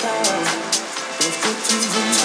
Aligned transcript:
time. 0.00 0.44
Let's 1.20 1.36
get 1.42 1.56
to 1.64 1.76
the 1.94 2.15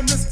Somebody 0.00 0.29